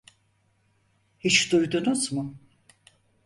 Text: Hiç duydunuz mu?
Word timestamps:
Hiç 1.19 1.51
duydunuz 1.51 2.11
mu? 2.11 2.35